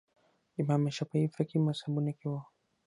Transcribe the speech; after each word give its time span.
امام 0.61 0.81
شافعي 0.97 1.27
فقهي 1.35 1.57
مذهبونو 1.67 2.11
کې 2.19 2.25
وو 2.29 2.39